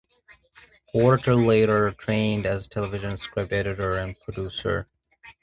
Porter 0.91 1.35
later 1.35 1.91
trained 1.91 2.47
as 2.47 2.65
a 2.65 2.69
television 2.69 3.17
script 3.17 3.53
editor 3.53 3.97
and 3.97 4.19
producer. 4.19 4.87